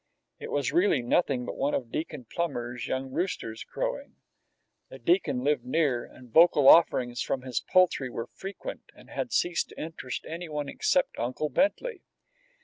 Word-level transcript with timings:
It 0.39 0.51
was 0.51 0.73
really 0.73 1.03
nothing 1.03 1.45
but 1.45 1.55
one 1.55 1.75
of 1.75 1.91
Deacon 1.91 2.25
Plummer's 2.25 2.87
young 2.87 3.11
roosters 3.11 3.63
crowing. 3.63 4.15
The 4.89 4.97
Deacon 4.97 5.43
lived 5.43 5.63
near, 5.63 6.05
and 6.05 6.31
vocal 6.31 6.67
offerings 6.67 7.21
from 7.21 7.43
his 7.43 7.59
poultry 7.59 8.09
were 8.09 8.25
frequent 8.33 8.91
and 8.95 9.11
had 9.11 9.31
ceased 9.31 9.69
to 9.69 9.79
interest 9.79 10.25
any 10.27 10.49
one 10.49 10.67
except 10.69 11.19
Uncle 11.19 11.49
Bentley. 11.49 12.01